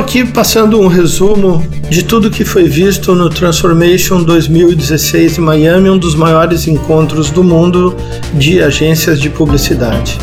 aqui 0.00 0.24
passando 0.24 0.80
um 0.80 0.86
resumo 0.86 1.62
de 1.90 2.02
tudo 2.02 2.30
que 2.30 2.42
foi 2.42 2.64
visto 2.64 3.14
no 3.14 3.28
Transformation 3.28 4.22
2016 4.22 5.36
em 5.36 5.40
Miami, 5.42 5.90
um 5.90 5.98
dos 5.98 6.14
maiores 6.14 6.66
encontros 6.66 7.30
do 7.30 7.44
mundo 7.44 7.94
de 8.32 8.62
agências 8.62 9.20
de 9.20 9.28
publicidade. 9.28 10.18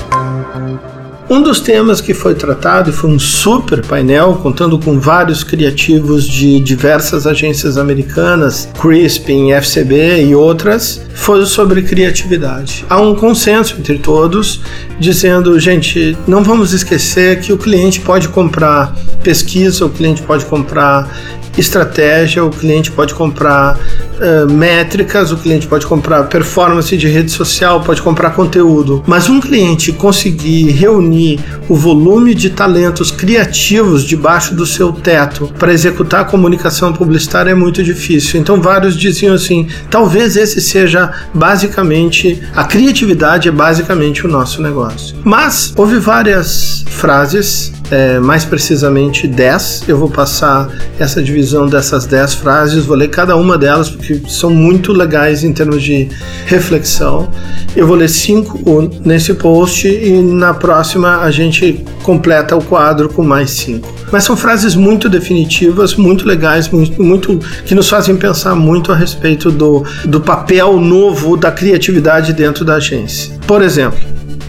Um 1.30 1.42
dos 1.42 1.60
temas 1.60 2.00
que 2.00 2.14
foi 2.14 2.36
tratado, 2.36 2.90
e 2.90 2.94
foi 2.94 3.10
um 3.10 3.20
super 3.20 3.86
painel, 3.86 4.36
contando 4.42 4.80
com 4.80 4.98
vários 4.98 5.44
criativos 5.44 6.26
de 6.26 6.58
diversas 6.62 7.28
agências 7.28 7.78
americanas, 7.78 8.70
Crispin, 8.80 9.52
FCB 9.52 10.24
e 10.24 10.34
outras, 10.34 11.02
foi 11.14 11.46
sobre 11.46 11.82
criatividade. 11.82 12.86
Há 12.90 13.02
um 13.02 13.14
consenso 13.14 13.76
entre 13.78 14.00
todos 14.00 14.62
dizendo, 15.02 15.60
gente, 15.60 16.18
não 16.26 16.46
vamos 16.46 16.72
esquecer 16.72 17.42
que 17.42 17.52
o 17.52 17.58
cliente 17.58 18.00
pode 18.00 18.30
comprar 18.30 18.96
pesquisa, 19.22 19.86
o 19.86 19.90
cliente 19.90 20.22
pode 20.22 20.46
comprar 20.46 21.14
estratégia, 21.58 22.44
o 22.44 22.50
cliente 22.50 22.92
pode 22.92 23.14
comprar 23.14 23.78
uh, 23.78 24.52
métricas, 24.52 25.32
o 25.32 25.38
cliente 25.38 25.68
pode 25.68 25.86
comprar 25.86 26.24
performance 26.24 26.96
de 26.96 27.08
rede 27.08 27.32
social, 27.32 27.82
pode 27.82 28.02
comprar 28.02 28.32
conteúdo. 28.32 29.04
Mas 29.08 29.30
um 29.30 29.40
cliente 29.40 29.92
conseguir 29.92 30.72
reunir 30.72 31.40
o 31.70 31.76
volume 31.76 32.34
de 32.34 32.50
talentos 32.50 33.12
criativos 33.12 34.04
debaixo 34.04 34.56
do 34.56 34.66
seu 34.66 34.92
teto 34.92 35.52
para 35.58 35.74
executar 35.74 36.22
a 36.22 36.26
comunicação 36.26 36.94
publicitária 36.94 37.52
é 37.52 37.56
muito 37.56 37.84
difícil. 37.84 38.40
Então 38.40 38.62
vários 38.62 38.96
diziam 38.98 39.36
assim, 39.36 39.68
talvez 39.90 40.36
esse 40.36 40.62
seja 40.62 41.12
basicamente 41.34 42.42
a 42.56 42.64
criatividade 42.64 43.48
é 43.48 43.52
basicamente 43.52 44.26
o 44.26 44.30
nosso 44.30 44.62
negócio. 44.62 45.16
Mas 45.24 45.74
houve 45.76 46.00
várias 46.00 46.86
frases 46.90 47.72
é, 47.92 48.20
mais 48.20 48.44
precisamente 48.44 49.28
10. 49.28 49.84
Eu 49.88 49.98
vou 49.98 50.10
passar 50.10 50.70
essa 51.00 51.22
divisão 51.22 51.68
dessas 51.68 52.06
10 52.06 52.36
frases, 52.36 52.86
vou 52.86 52.96
ler 52.96 53.10
cada 53.10 53.36
uma 53.36 53.58
delas 53.58 53.90
porque 53.90 54.22
são 54.28 54.50
muito 54.50 54.92
legais 54.92 55.44
em 55.44 55.54
termos 55.54 55.82
de 55.84 56.10
reflexão. 56.46 57.30
Eu 57.76 57.88
vou 57.88 57.96
ler 57.96 58.10
cinco 58.10 58.60
nesse 59.06 59.34
post 59.36 59.88
e 59.88 60.22
na 60.22 60.54
próxima 60.54 61.22
a 61.22 61.32
gente 61.58 61.84
completa 62.04 62.56
o 62.56 62.64
quadro 62.64 63.10
com 63.10 63.24
mais 63.24 63.52
cinco. 63.52 63.92
Mas 64.12 64.24
são 64.24 64.38
frases 64.38 64.76
muito 64.76 65.10
definitivas, 65.10 65.96
muito 65.96 66.26
legais, 66.26 66.70
muito, 66.70 67.02
muito 67.02 67.40
que 67.66 67.76
nos 67.76 67.90
fazem 67.90 68.16
pensar 68.16 68.56
muito 68.56 68.92
a 68.92 68.96
respeito 68.96 69.52
do, 69.52 69.84
do 70.06 70.22
papel 70.22 70.80
novo 70.80 71.36
da 71.36 71.52
criatividade 71.52 72.32
dentro 72.34 72.64
da 72.64 72.76
agência. 72.76 73.38
Por 73.46 73.62
exemplo, 73.62 74.00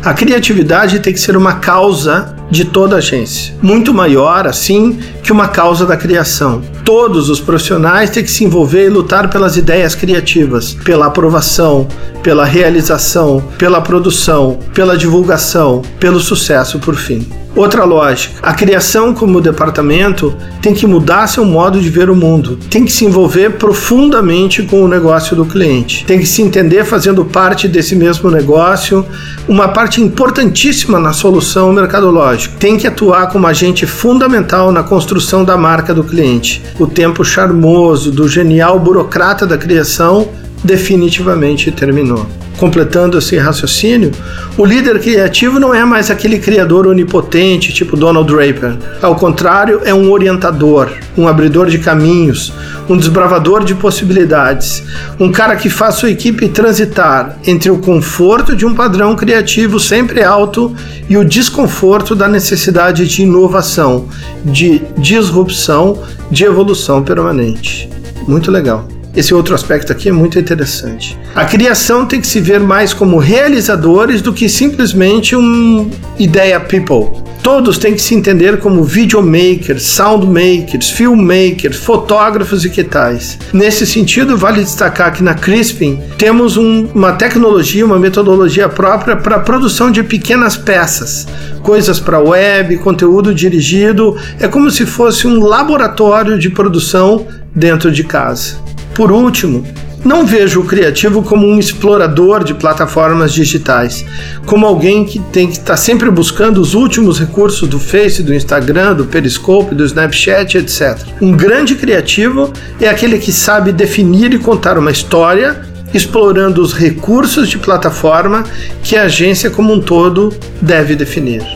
a 0.08 0.14
criatividade 0.14 1.00
tem 1.00 1.12
que 1.12 1.20
ser 1.20 1.36
uma 1.36 1.56
causa 1.56 2.34
de 2.50 2.64
toda 2.64 2.94
a 2.94 2.98
agência, 2.98 3.54
muito 3.60 3.92
maior 3.92 4.46
assim 4.46 4.98
que 5.22 5.30
uma 5.30 5.48
causa 5.48 5.84
da 5.84 5.98
criação. 5.98 6.62
Todos 6.82 7.28
os 7.28 7.40
profissionais 7.40 8.08
têm 8.08 8.24
que 8.24 8.30
se 8.30 8.42
envolver 8.42 8.86
e 8.86 8.88
lutar 8.88 9.28
pelas 9.28 9.58
ideias 9.58 9.94
criativas, 9.94 10.72
pela 10.82 11.08
aprovação, 11.08 11.86
pela 12.22 12.46
realização, 12.46 13.44
pela 13.58 13.82
produção, 13.82 14.58
pela 14.72 14.96
divulgação, 14.96 15.82
pelo 16.00 16.20
sucesso 16.20 16.78
por 16.78 16.94
fim. 16.94 17.28
Outra 17.58 17.82
lógica: 17.82 18.36
a 18.40 18.54
criação, 18.54 19.12
como 19.12 19.40
departamento, 19.40 20.32
tem 20.62 20.72
que 20.72 20.86
mudar 20.86 21.26
seu 21.26 21.44
modo 21.44 21.80
de 21.80 21.90
ver 21.90 22.08
o 22.08 22.14
mundo, 22.14 22.56
tem 22.70 22.84
que 22.84 22.92
se 22.92 23.04
envolver 23.04 23.54
profundamente 23.58 24.62
com 24.62 24.84
o 24.84 24.86
negócio 24.86 25.34
do 25.34 25.44
cliente, 25.44 26.04
tem 26.04 26.20
que 26.20 26.26
se 26.26 26.40
entender 26.40 26.84
fazendo 26.84 27.24
parte 27.24 27.66
desse 27.66 27.96
mesmo 27.96 28.30
negócio, 28.30 29.04
uma 29.48 29.66
parte 29.66 30.00
importantíssima 30.00 31.00
na 31.00 31.12
solução 31.12 31.72
mercadológica, 31.72 32.54
tem 32.60 32.76
que 32.76 32.86
atuar 32.86 33.26
como 33.26 33.48
agente 33.48 33.86
fundamental 33.86 34.70
na 34.70 34.84
construção 34.84 35.44
da 35.44 35.56
marca 35.56 35.92
do 35.92 36.04
cliente. 36.04 36.62
O 36.78 36.86
tempo 36.86 37.24
charmoso 37.24 38.12
do 38.12 38.28
genial 38.28 38.78
burocrata 38.78 39.44
da 39.44 39.58
criação 39.58 40.28
definitivamente 40.62 41.72
terminou. 41.72 42.24
Completando 42.58 43.16
esse 43.16 43.36
raciocínio, 43.36 44.10
o 44.56 44.64
líder 44.64 44.98
criativo 45.00 45.60
não 45.60 45.72
é 45.72 45.84
mais 45.84 46.10
aquele 46.10 46.40
criador 46.40 46.88
onipotente 46.88 47.72
tipo 47.72 47.96
Donald 47.96 48.30
Draper. 48.30 48.76
Ao 49.00 49.14
contrário, 49.14 49.80
é 49.84 49.94
um 49.94 50.10
orientador, 50.10 50.90
um 51.16 51.28
abridor 51.28 51.68
de 51.68 51.78
caminhos, 51.78 52.52
um 52.88 52.96
desbravador 52.96 53.64
de 53.64 53.76
possibilidades, 53.76 54.82
um 55.20 55.30
cara 55.30 55.54
que 55.54 55.70
faz 55.70 55.94
sua 55.94 56.10
equipe 56.10 56.48
transitar 56.48 57.38
entre 57.46 57.70
o 57.70 57.78
conforto 57.78 58.56
de 58.56 58.66
um 58.66 58.74
padrão 58.74 59.14
criativo 59.14 59.78
sempre 59.78 60.24
alto 60.24 60.74
e 61.08 61.16
o 61.16 61.24
desconforto 61.24 62.16
da 62.16 62.26
necessidade 62.26 63.06
de 63.06 63.22
inovação, 63.22 64.08
de 64.44 64.82
disrupção, 64.98 66.02
de 66.28 66.44
evolução 66.44 67.04
permanente. 67.04 67.88
Muito 68.26 68.50
legal. 68.50 68.97
Esse 69.16 69.34
outro 69.34 69.54
aspecto 69.54 69.90
aqui 69.90 70.08
é 70.08 70.12
muito 70.12 70.38
interessante. 70.38 71.18
A 71.34 71.44
criação 71.44 72.06
tem 72.06 72.20
que 72.20 72.26
se 72.26 72.40
ver 72.40 72.60
mais 72.60 72.92
como 72.92 73.18
realizadores 73.18 74.22
do 74.22 74.32
que 74.32 74.48
simplesmente 74.48 75.34
um 75.34 75.90
ideia 76.18 76.60
people. 76.60 77.28
Todos 77.42 77.78
têm 77.78 77.94
que 77.94 78.02
se 78.02 78.14
entender 78.14 78.58
como 78.58 78.84
videomakers, 78.84 79.82
soundmakers, 79.84 80.90
filmmakers, 80.90 81.76
fotógrafos 81.76 82.64
e 82.64 82.70
que 82.70 82.84
tais. 82.84 83.38
Nesse 83.52 83.86
sentido, 83.86 84.36
vale 84.36 84.62
destacar 84.62 85.12
que 85.12 85.22
na 85.22 85.34
Crispin 85.34 86.02
temos 86.18 86.56
um, 86.56 86.86
uma 86.94 87.12
tecnologia, 87.12 87.86
uma 87.86 87.98
metodologia 87.98 88.68
própria 88.68 89.16
para 89.16 89.36
a 89.36 89.40
produção 89.40 89.90
de 89.90 90.02
pequenas 90.02 90.56
peças, 90.56 91.26
coisas 91.62 91.98
para 91.98 92.20
web, 92.20 92.76
conteúdo 92.78 93.34
dirigido. 93.34 94.16
É 94.38 94.46
como 94.46 94.70
se 94.70 94.84
fosse 94.84 95.26
um 95.26 95.40
laboratório 95.40 96.38
de 96.38 96.50
produção 96.50 97.26
dentro 97.54 97.90
de 97.90 98.04
casa. 98.04 98.67
Por 98.98 99.12
último, 99.12 99.64
não 100.04 100.26
vejo 100.26 100.58
o 100.58 100.64
criativo 100.64 101.22
como 101.22 101.46
um 101.46 101.56
explorador 101.56 102.42
de 102.42 102.52
plataformas 102.52 103.32
digitais, 103.32 104.04
como 104.44 104.66
alguém 104.66 105.04
que 105.04 105.20
tem 105.20 105.46
que 105.46 105.52
estar 105.52 105.64
tá 105.64 105.76
sempre 105.76 106.10
buscando 106.10 106.60
os 106.60 106.74
últimos 106.74 107.20
recursos 107.20 107.68
do 107.68 107.78
Face, 107.78 108.24
do 108.24 108.34
Instagram, 108.34 108.96
do 108.96 109.04
Periscope, 109.04 109.72
do 109.72 109.84
Snapchat, 109.84 110.58
etc. 110.58 110.98
Um 111.20 111.30
grande 111.30 111.76
criativo 111.76 112.52
é 112.80 112.88
aquele 112.88 113.18
que 113.18 113.30
sabe 113.30 113.70
definir 113.70 114.34
e 114.34 114.38
contar 114.40 114.76
uma 114.76 114.90
história 114.90 115.62
explorando 115.94 116.60
os 116.60 116.72
recursos 116.72 117.48
de 117.48 117.56
plataforma 117.56 118.42
que 118.82 118.96
a 118.96 119.04
agência 119.04 119.48
como 119.48 119.72
um 119.72 119.80
todo 119.80 120.34
deve 120.60 120.96
definir. 120.96 121.46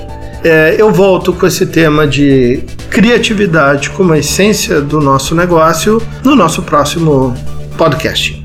É, 0.44 0.76
eu 0.78 0.92
volto 0.92 1.32
com 1.32 1.44
esse 1.44 1.66
tema 1.66 2.06
de 2.06 2.62
criatividade 2.92 3.88
como 3.90 4.12
a 4.12 4.18
essência 4.18 4.80
do 4.82 5.00
nosso 5.00 5.34
negócio 5.34 6.00
no 6.22 6.36
nosso 6.36 6.62
próximo 6.62 7.34
podcast. 7.78 8.41